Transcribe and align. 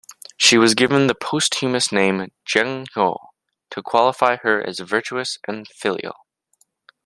She 0.35 0.57
was 0.57 0.73
given 0.73 1.05
the 1.05 1.13
posthumous 1.13 1.91
name 1.91 2.31
"Jeonghyo" 2.43 3.19
to 3.69 3.83
qualify 3.83 4.37
her 4.37 4.59
as 4.59 4.79
virtuous 4.79 5.37
and 5.47 5.67
filial. 5.67 6.25